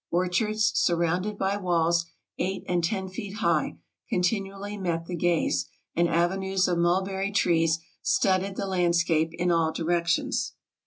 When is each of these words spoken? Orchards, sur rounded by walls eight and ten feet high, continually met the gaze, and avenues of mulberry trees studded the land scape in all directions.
Orchards, 0.09 0.71
sur 0.73 0.95
rounded 0.95 1.37
by 1.37 1.57
walls 1.57 2.07
eight 2.39 2.63
and 2.67 2.83
ten 2.83 3.07
feet 3.07 3.35
high, 3.35 3.77
continually 4.09 4.75
met 4.75 5.05
the 5.05 5.15
gaze, 5.15 5.67
and 5.95 6.09
avenues 6.09 6.67
of 6.67 6.79
mulberry 6.79 7.31
trees 7.31 7.77
studded 8.01 8.55
the 8.55 8.65
land 8.65 8.95
scape 8.95 9.31
in 9.35 9.51
all 9.51 9.71
directions. 9.71 10.53